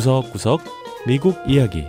구석구석 0.00 0.62
미국 1.06 1.36
이야기 1.46 1.84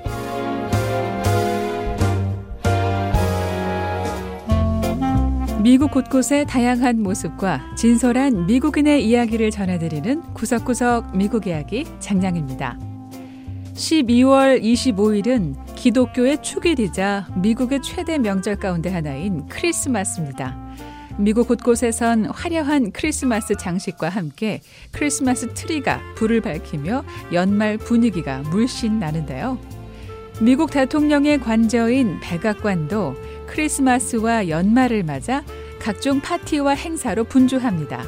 미국 5.64 5.92
곳곳의 5.92 6.46
다양한 6.46 7.02
모습과 7.02 7.74
진솔한 7.78 8.48
미국인의 8.48 9.08
이야기를 9.08 9.50
전해드리는 9.52 10.34
구석구석 10.34 11.16
미국 11.16 11.48
이야기 11.48 11.86
장량입니다. 12.02 12.78
12월 13.76 14.62
25일은 14.62 15.56
기독교의 15.76 16.42
축일이자 16.44 17.28
미국의 17.38 17.82
최대 17.82 18.18
명절 18.18 18.58
가운데 18.58 18.90
하나인 18.90 19.48
크리스마스입니다. 19.48 20.61
미국 21.18 21.48
곳곳에선 21.48 22.26
화려한 22.26 22.92
크리스마스 22.92 23.56
장식과 23.56 24.10
함께 24.10 24.62
크리스마스 24.92 25.54
트리가 25.54 26.00
불을 26.16 26.42
밝히며 26.42 27.04
연말 27.34 27.78
분위기가 27.78 28.40
물씬 28.40 29.00
나는데요. 29.00 29.60
미국 30.42 30.72
대통령의 30.72 31.40
관저인 31.40 32.20
백악관도 32.22 33.16
크리스마스와 33.48 34.50
연말을 34.50 35.04
맞아 35.04 35.44
각종 35.80 36.22
파티와 36.22 36.74
행사로 36.74 37.26
분주합니다. 37.26 38.04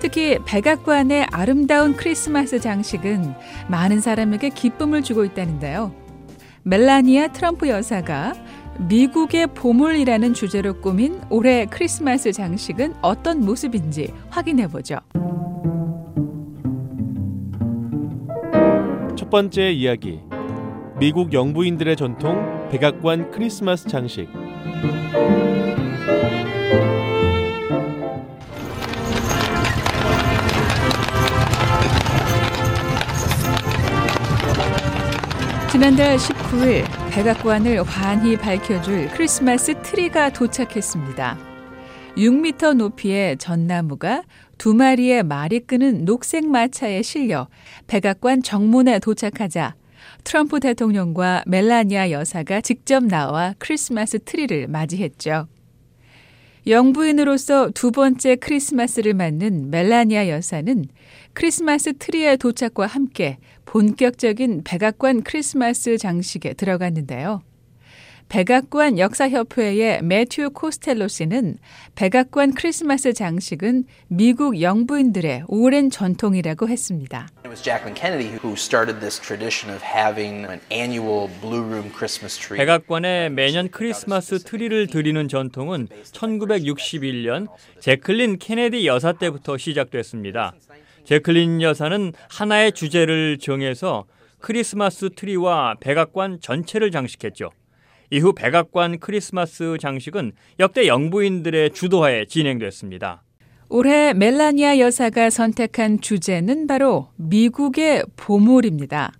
특히 0.00 0.38
백악관의 0.44 1.26
아름다운 1.30 1.94
크리스마스 1.96 2.60
장식은 2.60 3.34
많은 3.68 4.00
사람에게 4.00 4.50
기쁨을 4.50 5.02
주고 5.02 5.24
있다는데요. 5.24 5.92
멜라니아 6.62 7.28
트럼프 7.28 7.68
여사가 7.68 8.34
미국의 8.78 9.48
보물이라는 9.48 10.34
주제로 10.34 10.80
꾸민 10.80 11.20
올해 11.30 11.66
크리스마스 11.66 12.32
장식은 12.32 12.94
어떤 13.02 13.40
모습인지 13.44 14.12
확인해 14.30 14.68
보죠. 14.68 14.98
첫 19.16 19.30
번째 19.30 19.72
이야기 19.72 20.20
미국 20.98 21.32
영부인들의 21.32 21.96
전통 21.96 22.68
백악관 22.70 23.30
크리스마스 23.32 23.88
장식 23.88 24.28
지난달 35.70 36.16
19일 36.16 37.07
백악관을 37.18 37.82
환히 37.82 38.36
밝혀줄 38.36 39.08
크리스마스 39.08 39.74
트리가 39.82 40.32
도착했습니다. 40.32 41.36
6m 42.16 42.74
높이의 42.74 43.38
전나무가 43.38 44.22
두 44.56 44.72
마리의 44.72 45.24
말이 45.24 45.58
끄는 45.58 46.04
녹색 46.04 46.46
마차에 46.46 47.02
실려 47.02 47.48
백악관 47.88 48.44
정문에 48.44 49.00
도착하자 49.00 49.74
트럼프 50.22 50.60
대통령과 50.60 51.42
멜라니아 51.48 52.12
여사가 52.12 52.60
직접 52.60 53.02
나와 53.02 53.52
크리스마스 53.58 54.20
트리를 54.20 54.68
맞이했죠. 54.68 55.48
영부인으로서 56.66 57.70
두 57.70 57.90
번째 57.90 58.36
크리스마스를 58.36 59.14
맞는 59.14 59.70
멜라니아 59.70 60.28
여사는 60.28 60.84
크리스마스 61.32 61.96
트리의 61.96 62.38
도착과 62.38 62.86
함께 62.86 63.38
본격적인 63.64 64.62
백악관 64.64 65.22
크리스마스 65.22 65.96
장식에 65.98 66.54
들어갔는데요. 66.54 67.42
백악관 68.28 68.98
역사협회의 68.98 70.02
매튜 70.02 70.50
코스텔로 70.50 71.08
씨는 71.08 71.56
백악관 71.94 72.52
크리스마스 72.52 73.14
장식은 73.14 73.84
미국 74.08 74.60
영부인들의 74.60 75.44
오랜 75.48 75.88
전통이라고 75.88 76.68
했습니다. 76.68 77.28
It 77.38 77.48
was 77.48 77.62
Jacqueline 77.62 77.98
Kennedy 77.98 78.36
who 78.36 78.52
started 78.52 79.00
this 79.00 79.18
tradition 79.18 79.74
of 79.74 79.82
having 79.82 80.44
an 80.44 80.60
annual 80.70 81.30
blue 81.40 81.62
room 81.62 81.90
Christmas 81.90 82.38
tree. 82.38 82.58
백악관에 82.58 83.30
매년 83.30 83.70
크리스마스 83.70 84.38
트리를 84.40 84.88
들이는 84.88 85.26
전통은 85.26 85.88
1961년 86.12 87.48
재클린 87.80 88.38
케네디 88.38 88.86
여사 88.86 89.12
때부터 89.12 89.56
시작됐습니다. 89.56 90.52
재클린 91.04 91.62
여사는 91.62 92.12
하나의 92.28 92.72
주제를 92.72 93.38
정해서 93.38 94.04
크리스마스 94.40 95.08
트리와 95.16 95.76
백악관 95.80 96.40
전체를 96.42 96.90
장식했죠. 96.90 97.50
이후 98.10 98.32
백악관 98.32 99.00
크리스마스 99.00 99.76
장식은 99.80 100.32
역대 100.60 100.86
영부인들의 100.86 101.72
주도하에 101.72 102.26
진행됐습니다. 102.26 103.22
올해 103.70 104.14
멜라니아 104.14 104.78
여사가 104.78 105.28
선택한 105.28 106.00
주제는 106.00 106.66
바로 106.66 107.08
미국의 107.16 108.04
보물입니다. 108.16 109.12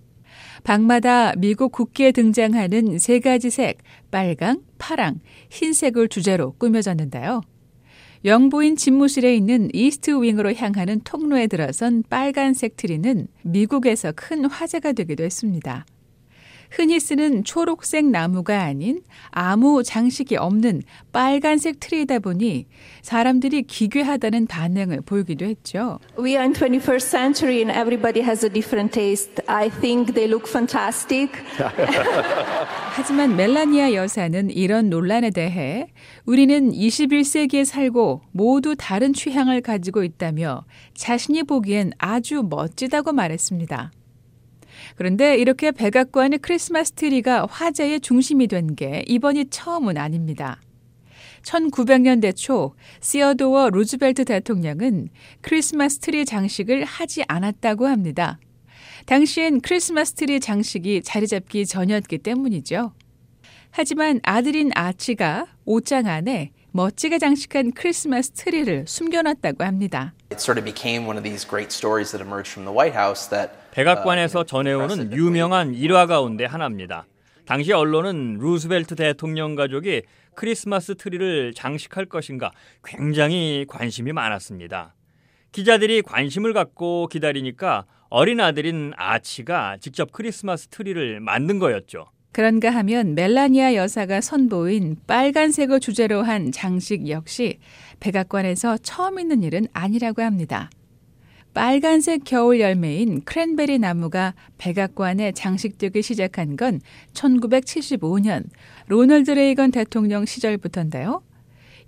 방마다 0.63 1.33
미국 1.35 1.71
국기에 1.71 2.11
등장하는 2.11 2.97
세 2.97 3.19
가지 3.19 3.49
색, 3.49 3.77
빨강, 4.11 4.61
파랑, 4.77 5.19
흰색을 5.51 6.09
주제로 6.09 6.53
꾸며졌는데요. 6.53 7.41
영부인 8.25 8.75
집무실에 8.75 9.33
있는 9.35 9.69
이스트 9.71 10.11
윙으로 10.11 10.53
향하는 10.53 10.99
통로에 11.05 11.47
들어선 11.47 12.03
빨간색 12.09 12.75
트리는 12.75 13.27
미국에서 13.43 14.11
큰 14.13 14.45
화제가 14.45 14.91
되기도 14.91 15.23
했습니다. 15.23 15.85
흔히 16.71 16.99
쓰는 16.99 17.43
초록색 17.43 18.05
나무가 18.05 18.61
아닌 18.63 19.01
아무 19.31 19.83
장식이 19.83 20.37
없는 20.37 20.83
빨간색 21.11 21.79
트리이다 21.79 22.19
보니 22.19 22.67
사람들이 23.01 23.63
기괴하다는 23.63 24.47
반응을 24.47 25.01
보이기도 25.01 25.45
했죠. 25.45 25.99
We 26.17 26.31
are 26.31 26.43
in 26.43 26.53
21st 26.53 27.01
century 27.01 27.57
and 27.57 27.71
everybody 27.71 28.21
has 28.21 28.45
a 28.45 28.51
different 28.51 28.93
taste. 28.93 29.43
I 29.47 29.69
think 29.69 30.13
they 30.13 30.27
look 30.27 30.47
fantastic. 30.47 31.31
하지만 32.95 33.35
멜라니아 33.35 33.93
여사는 33.93 34.49
이런 34.51 34.89
논란에 34.89 35.29
대해 35.31 35.87
우리는 36.25 36.71
21세기에 36.71 37.65
살고 37.65 38.21
모두 38.31 38.75
다른 38.77 39.13
취향을 39.13 39.61
가지고 39.61 40.03
있다며 40.03 40.65
자신이 40.95 41.43
보기엔 41.43 41.91
아주 41.97 42.43
멋지다고 42.47 43.13
말했습니다. 43.13 43.91
그런데 44.95 45.37
이렇게 45.37 45.71
백악관의 45.71 46.39
크리스마스 46.39 46.91
트리가 46.93 47.47
화제의 47.49 48.01
중심이 48.01 48.47
된 48.47 48.75
게 48.75 49.03
이번이 49.07 49.49
처음은 49.49 49.97
아닙니다. 49.97 50.59
1900년대 51.43 52.35
초 52.35 52.75
시어도어 53.01 53.69
루즈벨트 53.69 54.25
대통령은 54.25 55.09
크리스마스 55.41 55.99
트리 55.99 56.25
장식을 56.25 56.83
하지 56.85 57.23
않았다고 57.27 57.87
합니다. 57.87 58.39
당시엔 59.05 59.61
크리스마스 59.61 60.13
트리 60.13 60.39
장식이 60.39 61.01
자리 61.03 61.27
잡기 61.27 61.65
전이었기 61.65 62.19
때문이죠. 62.19 62.93
하지만 63.71 64.19
아들인 64.23 64.71
아치가 64.75 65.47
옷장 65.65 66.07
안에 66.07 66.51
멋지게 66.71 67.17
장식한 67.17 67.71
크리스마스 67.71 68.31
트리를 68.31 68.85
숨겨놨다고 68.87 69.63
합니다. 69.63 70.13
It 70.31 70.41
sort 70.41 70.59
of 70.59 70.65
became 70.65 71.05
one 71.07 71.17
of 71.17 71.23
these 71.23 71.47
great 71.47 71.71
stories 71.73 72.11
that 72.11 72.21
emerged 72.21 72.51
from 72.51 72.65
the 72.65 72.75
White 72.75 72.95
House 72.95 73.29
that 73.29 73.53
백악관에서 73.71 74.43
전해오는 74.45 75.13
유명한 75.13 75.73
일화 75.73 76.05
가운데 76.05 76.45
하나입니다. 76.45 77.05
당시 77.45 77.73
언론은 77.73 78.37
루스벨트 78.39 78.95
대통령 78.95 79.55
가족이 79.55 80.03
크리스마스 80.35 80.95
트리를 80.95 81.53
장식할 81.53 82.05
것인가 82.05 82.51
굉장히 82.83 83.65
관심이 83.67 84.13
많았습니다. 84.13 84.93
기자들이 85.51 86.01
관심을 86.03 86.53
갖고 86.53 87.07
기다리니까 87.07 87.85
어린 88.09 88.39
아들인 88.39 88.93
아치가 88.95 89.77
직접 89.79 90.11
크리스마스 90.11 90.67
트리를 90.67 91.19
만든 91.19 91.59
거였죠. 91.59 92.07
그런가 92.31 92.69
하면 92.69 93.15
멜라니아 93.15 93.73
여사가 93.73 94.21
선보인 94.21 94.97
빨간색을 95.07 95.79
주제로 95.79 96.21
한 96.21 96.51
장식 96.51 97.09
역시 97.09 97.57
백악관에서 97.99 98.77
처음 98.77 99.19
있는 99.19 99.41
일은 99.41 99.67
아니라고 99.73 100.21
합니다. 100.21 100.69
빨간색 101.59 102.21
겨울 102.23 102.61
열매인 102.61 103.21
크랜베리 103.25 103.79
나무가 103.79 104.33
백악관에 104.57 105.33
장식되기 105.33 106.01
시작한 106.01 106.55
건 106.55 106.79
1975년 107.11 108.45
로널드 108.87 109.31
레이건 109.31 109.71
대통령 109.71 110.25
시절부터인데요. 110.25 111.21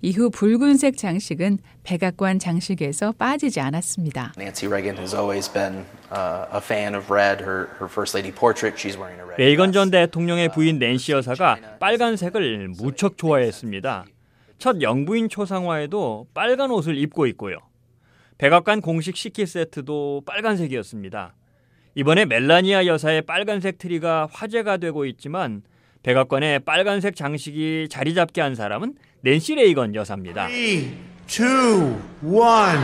이후 0.02 0.28
붉은색 0.28 0.98
장식은 0.98 1.56
백악관 1.84 2.38
장식에서 2.38 3.12
빠지지 3.12 3.60
않았습니다. 3.60 4.34
Nancy 4.36 4.70
Reagan 4.70 4.98
has 4.98 5.16
always 5.16 5.50
been 5.50 5.86
uh, 6.10 6.44
a 6.52 6.60
fan 6.60 6.94
of 6.94 7.10
red. 7.10 7.42
Her, 7.42 7.70
her 7.80 7.88
first 7.88 8.14
lady 8.14 8.30
portrait, 8.30 8.76
she's 8.76 8.98
wearing 8.98 9.18
a 9.20 9.24
red. 9.24 9.40
레이건 9.40 9.72
전. 9.72 9.90
대통령의 9.90 10.50
부인 10.52 10.78
낸시 10.78 11.12
여사가 11.12 11.78
빨간색을 11.80 12.74
무척 12.76 13.16
좋아했습니다. 13.16 14.04
첫 14.58 14.82
영부인 14.82 15.30
초상화에도 15.30 16.26
빨간 16.34 16.70
옷을 16.70 16.98
입고 16.98 17.26
있고요. 17.28 17.56
백악관 18.42 18.80
공식 18.80 19.16
식기 19.16 19.46
세트도 19.46 20.22
빨간색이었습니다. 20.26 21.32
이번에 21.94 22.24
멜라니아 22.24 22.86
여사의 22.86 23.22
빨간색 23.22 23.78
트리가 23.78 24.26
화제가 24.32 24.78
되고 24.78 25.06
있지만 25.06 25.62
백악관에 26.02 26.58
빨간색 26.58 27.14
장식이 27.14 27.86
자리 27.88 28.14
잡게 28.14 28.40
한 28.40 28.56
사람은 28.56 28.94
낸시 29.20 29.54
레이건 29.54 29.94
여사입니다. 29.94 30.48
Three, 30.48 30.92
two, 31.28 31.96
one. 32.24 32.82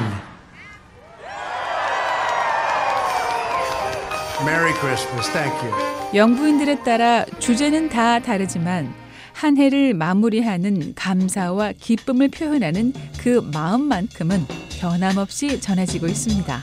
Merry 4.46 4.72
Christmas. 4.74 5.28
Thank 5.32 5.58
you. 5.68 6.16
영부인들에 6.16 6.84
따라 6.84 7.24
주제는 7.40 7.88
다 7.88 8.20
다르지만 8.20 8.94
한 9.32 9.56
해를 9.56 9.92
마무리하는 9.94 10.94
감사와 10.94 11.72
기쁨을 11.72 12.28
표현하는 12.28 12.92
그 13.18 13.40
마음만큼은 13.52 14.57
변함없이 14.78 15.60
전해지고 15.60 16.06
있습니다. 16.06 16.62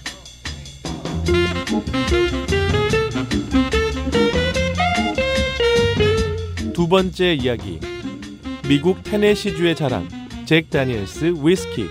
두 6.73 6.88
번째 6.88 7.33
이야기. 7.33 7.79
미국 8.69 9.03
테네시주의 9.03 9.75
자랑. 9.75 10.07
잭 10.45 10.69
다니엘스 10.69 11.33
위스키. 11.44 11.88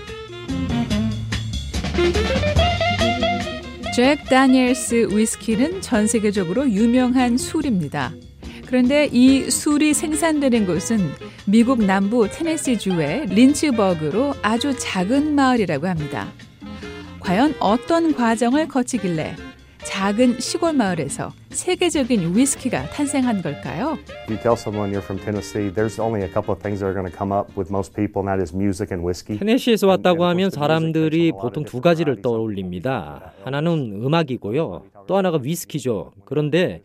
잭 3.95 4.23
다니엘스 4.25 5.09
위스키는 5.11 5.81
전 5.81 6.07
세계적으로 6.07 6.69
유명한 6.69 7.37
술입니다. 7.37 8.13
그런데 8.65 9.09
이 9.11 9.49
술이 9.49 9.93
생산되는 9.93 10.65
곳은 10.65 10.97
미국 11.45 11.83
남부 11.83 12.27
테네시주의 12.27 13.27
린츠버그로 13.27 14.33
아주 14.41 14.75
작은 14.77 15.35
마을이라고 15.35 15.87
합니다. 15.87 16.27
과연 17.19 17.55
어떤 17.59 18.13
과정을 18.13 18.67
거치길래 18.67 19.35
작은 19.83 20.39
시골 20.39 20.73
마을에서 20.73 21.31
세계적인 21.51 22.35
위스키가 22.35 22.89
탄생한 22.89 23.41
걸까요? 23.41 23.97
If 24.23 24.33
you 24.33 24.41
tell 24.41 24.57
someone 24.57 24.91
you're 24.91 25.03
from 25.03 25.23
Tennessee, 25.23 25.71
there's 25.71 26.01
only 26.01 26.23
a 26.23 26.31
couple 26.31 26.53
of 26.53 26.61
things 26.61 26.79
that 26.81 26.89
are 26.89 26.93
going 26.93 27.09
to 27.09 27.15
come 27.15 27.31
up 27.31 27.47
with 27.55 27.71
most 27.71 27.93
people, 27.95 28.21
and 28.21 28.27
that 28.27 28.41
is 28.41 28.53
music 28.53 28.91
and 28.91 29.05
whiskey. 29.05 29.37
테네시에서 29.39 29.87
왔다고 29.87 30.25
하면 30.25 30.49
사람들이 30.49 31.31
보통 31.31 31.63
두 31.63 31.81
가지를 31.81 32.21
떠올립니다. 32.21 33.31
하나는 33.43 34.01
음악이고요. 34.03 34.83
또 35.07 35.17
하나가 35.17 35.39
위스키죠. 35.41 36.11
그런데 36.25 36.81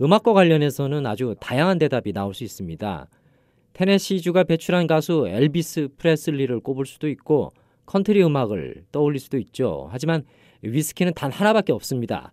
음악과 0.00 0.32
관련해서는 0.32 1.06
아주 1.06 1.34
다양한 1.40 1.78
대답이 1.78 2.12
나올 2.12 2.34
수 2.34 2.44
있습니다. 2.44 3.08
테네시주가 3.74 4.44
배출한 4.44 4.86
가수 4.86 5.26
엘비스 5.28 5.88
프레슬리를 5.96 6.60
꼽을 6.60 6.86
수도 6.86 7.08
있고 7.08 7.52
컨트리 7.86 8.22
음악을 8.22 8.84
떠올릴 8.92 9.20
수도 9.20 9.38
있죠. 9.38 9.88
하지만 9.90 10.24
위스키는 10.62 11.14
단 11.14 11.32
하나밖에 11.32 11.72
없습니다. 11.72 12.32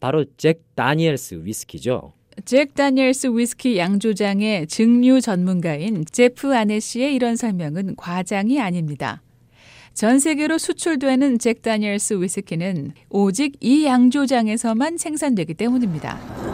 바로 0.00 0.24
잭 0.36 0.62
다니엘스 0.74 1.42
위스키죠. 1.44 2.12
잭 2.44 2.74
다니엘스 2.74 3.28
위스키 3.36 3.78
양조장의 3.78 4.68
증류 4.68 5.20
전문가인 5.20 6.04
제프 6.10 6.54
아네시의 6.54 7.14
이런 7.14 7.36
설명은 7.36 7.96
과장이 7.96 8.60
아닙니다. 8.60 9.22
전 9.92 10.20
세계로 10.20 10.58
수출되는 10.58 11.40
잭 11.40 11.62
다니엘스 11.62 12.22
위스키는 12.22 12.92
오직 13.10 13.56
이 13.60 13.84
양조장에서만 13.84 14.96
생산되기 14.96 15.54
때문입니다. 15.54 16.47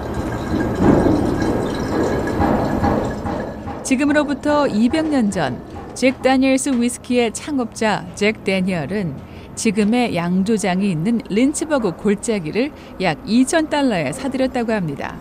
지금으로부터 3.85 4.65
200년 4.65 5.31
전, 5.31 5.61
잭 5.95 6.21
다니엘스 6.23 6.71
위스키의 6.81 7.33
창업자 7.33 8.05
잭 8.15 8.43
데니얼은 8.43 9.15
지금의 9.55 10.17
양조장이 10.17 10.91
있는 10.91 11.21
린츠버그 11.29 11.93
골짜기를 11.97 12.73
약 13.03 13.23
2,000달러에 13.25 14.13
사들였다고 14.13 14.73
합니다. 14.73 15.17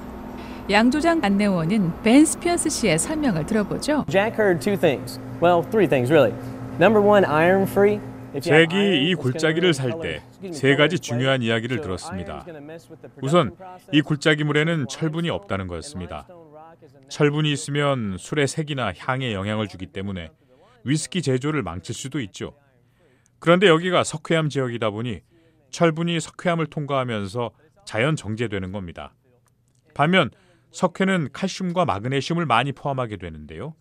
양조장 0.70 1.20
안내원인 1.24 1.92
벤 2.04 2.26
스피어스 2.26 2.70
씨의 2.70 2.98
설명을 2.98 3.46
들어보죠. 3.46 4.06
Jack 4.10 4.34
heard 4.40 4.60
two 4.64 4.78
things. 4.80 5.20
Well, 5.42 5.62
three 5.70 5.88
things 5.88 6.10
really. 6.12 6.34
Number 6.80 7.06
one, 7.06 7.26
iron 7.26 7.64
free. 7.64 8.00
잭이 8.40 9.10
이 9.10 9.14
골짜기를 9.14 9.74
살 9.76 9.92
때 10.02 10.22
세 10.52 10.76
가지 10.76 10.98
중요한 10.98 11.42
이야기를 11.44 11.82
들었습니다. 11.82 12.44
우선 13.22 13.52
이 13.92 14.02
골짜기 14.02 14.44
물에는 14.44 14.88
철분이 14.90 15.30
없다는 15.30 15.68
거였습니다. 15.68 16.26
철분이 17.10 17.52
있으면 17.52 18.18
술의 18.18 18.48
색이나 18.48 18.94
향에 18.98 19.34
영향을 19.34 19.68
주기 19.68 19.88
때문에 19.88 20.30
위스키 20.84 21.22
제조를 21.22 21.64
망칠 21.64 21.96
수도 21.96 22.20
있죠. 22.22 22.56
그런데 23.40 23.68
여기가 23.68 24.04
석회암 24.04 24.50
지역이다 24.50 24.90
보니 24.90 25.22
철분이 25.72 26.20
석회암을 26.20 26.68
통과하면서 26.68 27.52
자연 27.86 28.16
정제되는 28.16 28.72
겁니다. 28.72 29.14
반면 29.94 30.32
석회는 30.72 31.30
칼슘과 31.34 31.86
마그네슘을 31.86 32.46
많이 32.46 32.72
포함하게 32.72 33.18
되는데요. 33.18 33.76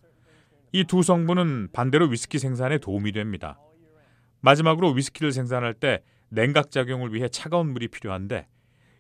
이 0.73 0.85
두 0.85 1.03
성분은 1.03 1.69
반대로 1.73 2.07
위스키 2.07 2.39
생산에 2.39 2.79
도움이 2.79 3.13
됩니다. 3.13 3.59
마지막으로 4.41 4.91
위스키를 4.91 5.33
생산할 5.33 5.75
때 5.75 6.03
냉각 6.29 6.71
작용을 6.71 7.13
위해 7.13 7.29
차가운 7.29 7.73
물이 7.73 7.89
필요한데 7.89 8.47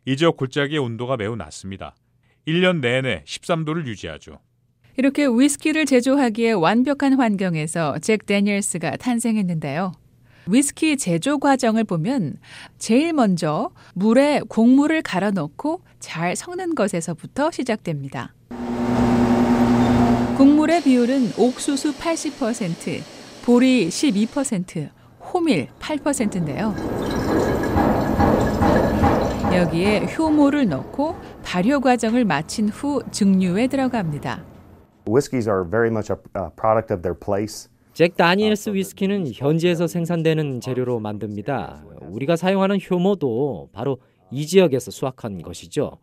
이 0.04 0.16
지역 0.16 0.37
골짜기의 0.37 0.78
온도가 0.78 1.16
매우 1.16 1.34
낮습니다. 1.34 1.94
1년 2.46 2.80
내내 2.80 3.24
13도를 3.24 3.86
유지하죠. 3.86 4.38
이렇게 4.96 5.26
위스키를 5.26 5.86
제조하기에 5.86 6.52
완벽한 6.52 7.14
환경에서 7.14 7.98
잭 8.00 8.26
데니얼스가 8.26 8.96
탄생했는데요. 8.96 9.92
위스키 10.46 10.96
제조 10.96 11.38
과정을 11.38 11.84
보면 11.84 12.36
제일 12.78 13.12
먼저 13.12 13.70
물에 13.94 14.40
곡물을 14.48 15.02
갈아 15.02 15.30
넣고 15.30 15.82
잘 16.00 16.34
섞는 16.34 16.74
것에서부터 16.74 17.52
시작됩니다. 17.52 18.34
곡물의 20.36 20.82
비율은 20.82 21.32
옥수수 21.38 21.94
80%, 21.94 23.00
보리 23.44 23.88
12%, 23.88 24.90
호밀 25.32 25.68
8%인데요. 25.78 26.74
여기에 29.54 30.14
효모를 30.16 30.68
넣고 30.68 31.16
발효 31.52 31.81
과정을 31.81 32.25
마친 32.25 32.70
후 32.70 33.02
증류에 33.10 33.66
들어갑니다. 33.66 34.43
Whiskeys 35.06 35.46
are 35.46 35.69
very 35.69 35.90
much 35.90 36.10
a, 36.10 36.16
product 36.56 36.90
of 36.94 37.02
their 37.02 37.14
place. 37.14 37.69
잭 37.93 38.16
다니엘스 38.16 38.70
위스키는 38.70 39.31
현지에서 39.34 39.87
생산되는 39.87 40.62
재료로 40.62 40.99
만듭니다. 41.00 41.84
우리가 42.08 42.37
사용하는 42.37 42.78
효모도 42.81 43.69
바로 43.75 43.99
이 44.31 44.46
지역에서 44.46 44.90
수확한 44.90 45.43
것이죠. 45.43 45.99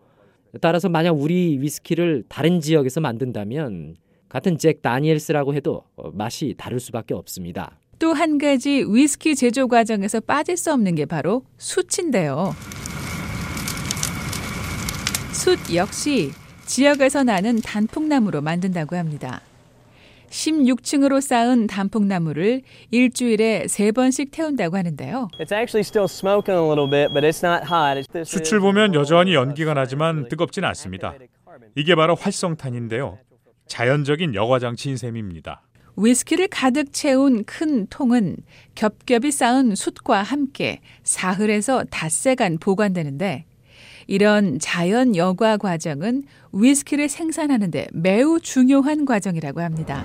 따라서 0.61 0.87
만약 0.87 1.13
우리 1.13 1.57
위스키를 1.59 2.25
다른 2.29 2.59
지역에서 2.59 3.01
만든다면 3.01 3.95
같은 4.29 4.59
잭 4.59 4.83
다니엘스라고 4.83 5.55
해도 5.55 5.81
맛이 6.13 6.53
다를 6.59 6.79
수밖에 6.79 7.15
없습니다. 7.15 7.79
또 7.97 8.13
한 8.13 8.37
가지 8.37 8.85
위스키 8.87 9.35
제조 9.35 9.67
과정에서 9.67 10.19
빠질 10.19 10.57
수 10.57 10.71
없는 10.71 10.93
게 10.93 11.07
바로 11.07 11.41
숯인데요. 11.57 12.53
숯 15.39 15.73
역시 15.73 16.33
지역에서 16.65 17.23
나는 17.23 17.61
단풍나무로 17.61 18.41
만든다고 18.41 18.97
합니다. 18.97 19.39
16층으로 20.29 21.21
쌓은 21.21 21.67
단풍나무를 21.67 22.61
일주일에 22.91 23.69
세 23.69 23.93
번씩 23.93 24.31
태운다고 24.31 24.75
하는데요. 24.75 25.29
It's 25.39 25.53
actually 25.53 25.79
still 25.79 26.07
smoking 26.09 26.59
a 26.59 26.67
little 26.67 26.89
bit, 26.89 27.13
but 27.13 27.25
it's 27.25 27.41
not 27.41 27.63
hot. 27.71 27.97
It's 27.97 28.11
this 28.11 28.29
숯을 28.29 28.59
보면 28.59 28.93
여전히 28.95 29.33
연기가 29.33 29.73
나지만 29.73 30.27
뜨겁진 30.27 30.65
않습니다. 30.65 31.13
이게 31.73 31.95
바로 31.95 32.15
활성탄인데요. 32.15 33.17
자연적인 33.65 34.35
여과 34.35 34.59
장치인 34.59 34.97
셈입니다. 34.97 35.61
위스키를 35.95 36.49
가득 36.49 36.91
채운 36.91 37.45
큰 37.45 37.87
통은 37.87 38.35
겹겹이 38.75 39.31
쌓은 39.31 39.75
숯과 39.75 40.21
함께 40.21 40.81
사흘에서 41.03 41.85
닷새간 41.89 42.57
보관되는데 42.57 43.45
이런 44.09 44.57
자연 44.57 45.15
여과 45.15 45.57
과정은 45.57 46.23
위스키를 46.51 47.09
생산하는데 47.09 47.89
매우 47.93 48.39
중요한 48.39 49.05
과정이라고 49.05 49.61
합니다. 49.61 50.03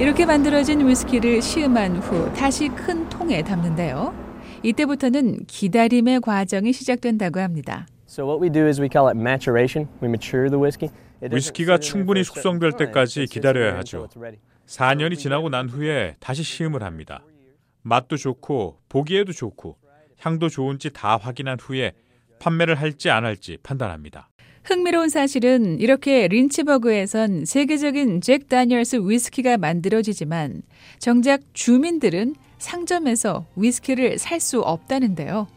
이렇게 0.00 0.26
만들어진 0.26 0.84
위스키를 0.88 1.40
시음한 1.40 1.98
후 1.98 2.34
다시 2.34 2.68
큰 2.70 3.08
통에 3.08 3.44
담는데요. 3.44 4.12
이때부터는 4.64 5.44
기다림의 5.46 6.20
과정이 6.20 6.72
시작된다고 6.72 7.38
합니다. 7.38 7.86
So 8.08 8.26
what 8.26 8.42
we 8.42 8.50
do 8.50 8.66
is 8.66 8.80
we 8.80 8.88
call 8.92 9.06
it 9.06 9.16
maturation. 9.16 9.86
We 10.02 10.08
mature 10.08 10.50
the 10.50 10.60
whiskey. 10.60 10.90
It 11.22 11.30
doesn't 11.30 11.36
위스키가 11.36 11.78
충분히 11.78 12.24
숙성될. 12.24 12.72
때까지 12.72 13.26
기다려야 13.26 13.76
하죠. 13.78 14.08
it's 14.08 14.16
ready. 14.18 14.40
4년이 14.66 15.16
지나고 15.16 15.48
난 15.48 15.68
후에 15.68 16.16
다시 16.18 16.42
시음을 16.42 16.82
합니다. 16.82 17.22
맛도 17.82 18.16
좋고 18.16 18.78
보기에도 18.88 19.32
좋고 19.32 19.76
향도 20.20 20.48
좋은지 20.48 20.90
다 20.90 21.16
확인한 21.16 21.58
후에 21.60 21.92
판매를 22.38 22.74
할지 22.74 23.10
안 23.10 23.24
할지 23.24 23.58
판단합니다. 23.62 24.28
흥미로운 24.64 25.08
사실은 25.08 25.80
이렇게 25.80 26.28
린치버그에선 26.28 27.44
세계적인 27.46 28.20
잭 28.20 28.48
다니엘스 28.48 29.00
위스키가 29.02 29.56
만들어지지만 29.56 30.62
정작 30.98 31.40
주민들은 31.54 32.34
상점에서 32.58 33.46
위스키를 33.56 34.18
살 34.18 34.38
수 34.40 34.60
없다는데요. 34.60 35.48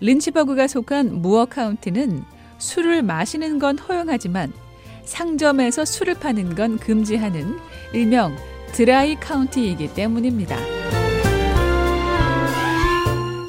린치버그가 0.00 0.66
속한 0.66 1.22
무어 1.22 1.44
카운티는 1.44 2.24
술을 2.58 3.02
마시는 3.02 3.58
건 3.58 3.78
허용하지만 3.78 4.52
상점에서 5.04 5.84
술을 5.84 6.14
파는 6.14 6.54
건 6.54 6.78
금지하는 6.78 7.58
일명 7.92 8.36
드라이 8.72 9.16
카운티이기 9.16 9.94
때문입니다. 9.94 10.56